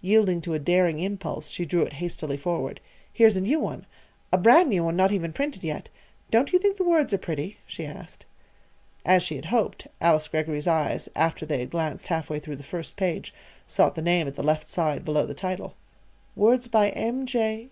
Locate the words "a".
0.54-0.58, 3.36-3.40, 4.32-4.38